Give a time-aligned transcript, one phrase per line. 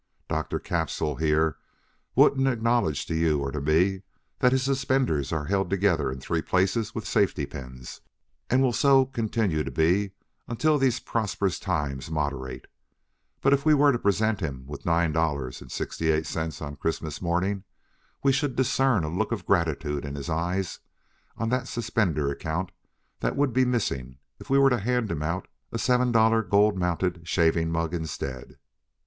[0.27, 0.57] Dr.
[0.57, 1.57] Capsule here
[2.15, 4.01] wouldn't acknowledge to you or to me
[4.39, 8.01] that his suspenders are held together in three places with safety pins,
[8.49, 10.09] and will so continue to be
[10.47, 12.65] until these prosperous times moderate;
[13.41, 16.77] but if we were to present him with nine dollars and sixty eight cents on
[16.77, 17.63] Christmas morning,
[18.23, 20.63] we should discern a look of gratitude in his eye
[21.37, 22.71] on that suspender account
[23.19, 26.75] that would be missing if we were to hand him out a seven dollar gold
[26.75, 28.57] mounted shaving mug instead.